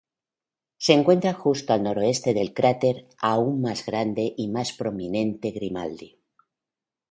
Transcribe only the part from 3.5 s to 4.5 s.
más grande y